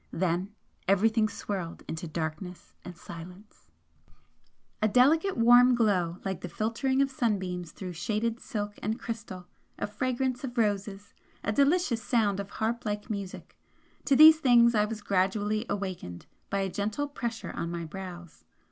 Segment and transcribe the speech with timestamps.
[0.11, 0.49] then
[0.87, 3.67] everything swirled into darkness and silence!
[4.81, 9.45] A delicate warm glow like the filtering of sunbeams through shaded silk and crystal
[9.77, 13.55] a fragrance of roses a delicious sound of harp like music
[14.05, 18.43] to these things I was gradually awakened by a gentle pressure on my brows.